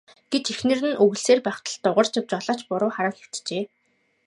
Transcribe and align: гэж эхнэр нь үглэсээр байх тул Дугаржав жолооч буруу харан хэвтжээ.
гэж 0.31 0.45
эхнэр 0.53 0.79
нь 0.87 0.99
үглэсээр 1.03 1.39
байх 1.45 1.57
тул 1.65 1.77
Дугаржав 1.83 2.25
жолооч 2.31 2.59
буруу 2.67 2.91
харан 2.95 3.15
хэвтжээ. 3.19 3.63